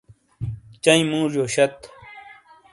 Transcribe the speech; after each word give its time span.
چنئی 0.83 1.01
موژیو 1.11 1.45
شت۔۔ 1.53 1.73